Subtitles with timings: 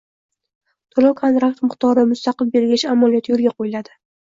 [0.95, 3.99] to‘lov-kontrakt miqdori mustaqil belgilash amaliyoti yo‘lga qo‘yiladi